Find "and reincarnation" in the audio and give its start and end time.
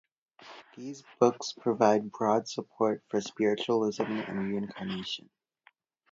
4.01-5.29